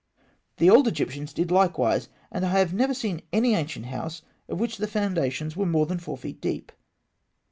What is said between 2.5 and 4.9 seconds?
have never seen any ancient house of which the